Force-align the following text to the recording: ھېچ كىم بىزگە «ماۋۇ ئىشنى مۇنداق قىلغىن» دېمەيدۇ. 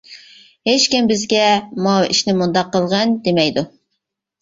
ھېچ 0.69 0.85
كىم 0.93 1.09
بىزگە 1.11 1.45
«ماۋۇ 1.89 2.09
ئىشنى 2.09 2.37
مۇنداق 2.41 2.75
قىلغىن» 2.75 3.17
دېمەيدۇ. 3.31 3.71